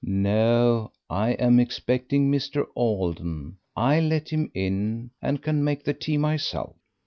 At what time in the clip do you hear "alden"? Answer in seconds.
2.75-3.57